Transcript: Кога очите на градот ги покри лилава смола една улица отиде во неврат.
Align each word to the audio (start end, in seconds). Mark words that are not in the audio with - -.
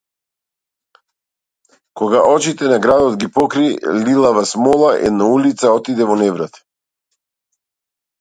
Кога 1.99 2.21
очите 2.29 2.69
на 2.71 2.79
градот 2.85 3.17
ги 3.23 3.29
покри 3.35 3.67
лилава 4.07 4.43
смола 4.53 4.89
една 5.11 5.29
улица 5.35 5.69
отиде 5.77 6.09
во 6.13 6.17
неврат. 6.23 6.59